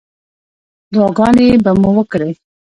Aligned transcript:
دعاګانې 0.93 1.47
به 1.63 1.71
مو 1.79 1.89
وکړې. 1.97 2.31